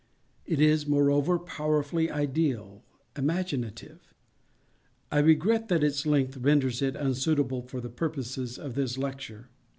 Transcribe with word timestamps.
It 0.47 0.59
is, 0.59 0.87
moreover, 0.87 1.37
powerfully 1.37 2.09
ideal—imaginative. 2.09 3.99
I 5.11 5.19
regret 5.19 5.67
that 5.67 5.83
its 5.83 6.07
length 6.07 6.37
renders 6.37 6.81
it 6.81 6.95
unsuitable 6.95 7.61
for 7.61 7.79
the 7.79 7.89
purposes 7.91 8.57
of 8.57 8.73
this 8.73 8.97
lecture. 8.97 9.49